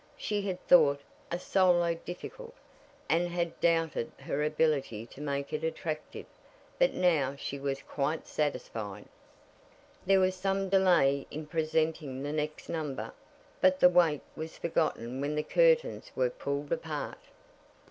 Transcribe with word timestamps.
She 0.17 0.41
had 0.41 0.59
thought 0.67 0.99
a 1.31 1.37
"solo" 1.37 1.93
difficult, 1.93 2.55
and 3.07 3.27
had 3.27 3.59
doubted 3.59 4.11
her 4.21 4.43
ability 4.43 5.05
to 5.05 5.21
make 5.21 5.53
it 5.53 5.63
attractive, 5.63 6.25
but 6.79 6.95
now 6.95 7.35
she 7.35 7.59
was 7.59 7.83
quite 7.83 8.25
satisfied. 8.25 9.05
There 10.07 10.19
was 10.19 10.33
some 10.35 10.69
delay 10.69 11.27
in 11.29 11.45
presenting 11.45 12.23
the 12.23 12.33
next 12.33 12.67
number, 12.67 13.13
but 13.61 13.79
the 13.79 13.89
wait 13.89 14.21
was 14.35 14.57
forgotten 14.57 15.21
when 15.21 15.35
the 15.35 15.43
curtains 15.43 16.11
were 16.15 16.31
pulled 16.31 16.71
apart. 16.73 17.19